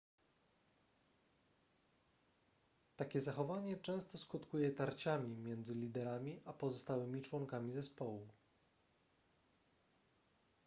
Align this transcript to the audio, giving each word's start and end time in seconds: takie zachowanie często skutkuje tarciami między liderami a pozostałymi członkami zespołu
takie 2.95 3.21
zachowanie 3.21 3.77
często 3.77 4.17
skutkuje 4.17 4.71
tarciami 4.71 5.37
między 5.37 5.75
liderami 5.75 6.39
a 6.45 6.53
pozostałymi 6.53 7.21
członkami 7.21 7.71
zespołu 7.71 8.27